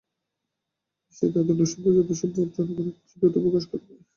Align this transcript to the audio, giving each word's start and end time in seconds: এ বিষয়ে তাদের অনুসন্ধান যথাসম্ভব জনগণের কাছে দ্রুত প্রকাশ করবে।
এ 0.99 1.07
বিষয়ে 1.07 1.33
তাদের 1.35 1.55
অনুসন্ধান 1.55 1.93
যথাসম্ভব 1.97 2.45
জনগণের 2.55 2.95
কাছে 2.97 3.15
দ্রুত 3.19 3.35
প্রকাশ 3.43 3.63
করবে। 3.71 3.93